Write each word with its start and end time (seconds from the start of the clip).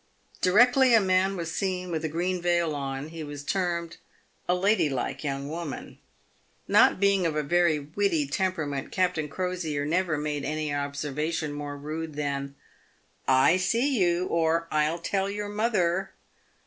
Directly 0.41 0.95
a 0.95 0.99
man 0.99 1.37
was 1.37 1.53
seen 1.53 1.91
with 1.91 2.03
a 2.03 2.09
green 2.09 2.41
veil 2.41 2.73
on, 2.73 3.09
he 3.09 3.23
was 3.23 3.43
termed" 3.43 3.97
a 4.49 4.55
ladylike 4.55 5.23
young 5.23 5.47
woman." 5.47 5.99
Not 6.67 6.99
being 6.99 7.27
of 7.27 7.35
a 7.35 7.43
very 7.43 7.77
witty 7.77 8.25
temperament, 8.25 8.91
Captain 8.91 9.29
Crosier 9.29 9.85
never 9.85 10.17
made 10.17 10.43
any 10.43 10.73
observation 10.73 11.53
more 11.53 11.77
rude 11.77 12.15
than 12.15 12.55
"/see 13.27 13.95
you," 13.99 14.25
or 14.25 14.67
"I'll 14.71 14.97
tell 14.97 15.29
your 15.29 15.49
mother." 15.49 16.09